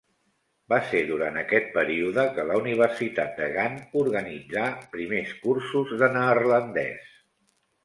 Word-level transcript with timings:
Va 0.71 0.77
ser 0.91 1.01
durant 1.09 1.35
aquest 1.41 1.67
període 1.75 2.23
que 2.37 2.45
la 2.53 2.55
Universitat 2.61 3.37
de 3.43 3.51
Gant 3.59 3.77
organitza 4.03 4.65
primers 4.97 5.37
cursos 5.45 5.97
de 6.03 6.13
neerlandès. 6.19 7.17